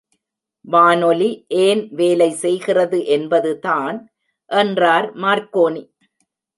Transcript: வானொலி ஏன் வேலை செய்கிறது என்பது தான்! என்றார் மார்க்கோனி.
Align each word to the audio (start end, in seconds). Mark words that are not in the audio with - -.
வானொலி 0.65 1.27
ஏன் 1.59 1.83
வேலை 1.91 2.29
செய்கிறது 2.41 2.99
என்பது 3.09 3.53
தான்! 3.59 3.97
என்றார் 4.49 5.07
மார்க்கோனி. 5.17 5.83